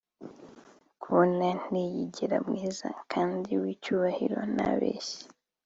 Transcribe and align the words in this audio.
Kubo 1.01 1.21
niyigira 1.71 2.37
mwiza 2.47 2.87
kandi 3.11 3.49
wicyubahiro 3.61 4.39
ntabeshya 4.53 5.21